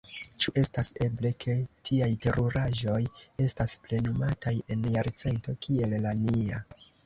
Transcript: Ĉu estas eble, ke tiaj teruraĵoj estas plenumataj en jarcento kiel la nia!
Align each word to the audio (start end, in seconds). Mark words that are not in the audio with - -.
Ĉu 0.43 0.51
estas 0.61 0.87
eble, 1.07 1.31
ke 1.45 1.55
tiaj 1.89 2.07
teruraĵoj 2.25 2.97
estas 3.47 3.77
plenumataj 3.87 4.57
en 4.77 4.91
jarcento 4.99 5.59
kiel 5.67 5.99
la 6.09 6.19
nia! 6.27 6.69